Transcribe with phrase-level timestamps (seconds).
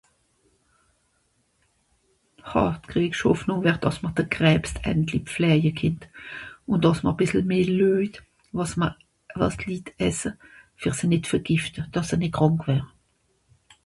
[2.53, 2.71] Hah...
[2.85, 6.09] d'greescht Hoffnùng wär, dàss m'r de Krebbst endli pflëje kennt.
[6.71, 8.15] Ùn dàss m'r bìssel meh lüejt,
[8.57, 8.89] wàs ma...
[9.39, 10.33] wàs d'Litt ësse,
[10.81, 12.85] fer se nìt vergìfte, dàss se nìt krànk wère.